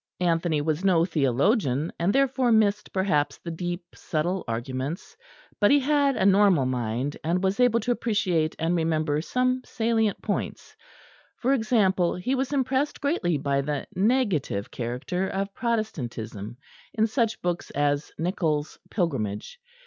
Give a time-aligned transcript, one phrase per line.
[0.19, 5.15] Anthony was no theologian, and therefore missed perhaps the deep, subtle arguments;
[5.59, 10.19] but he had a normal mind, and was able to appreciate and remember some salient
[10.19, 10.75] points.
[11.37, 16.57] For example, he was impressed greatly by the negative character of Protestantism
[16.95, 19.59] in such books as Nicholl's "Pilgrimage."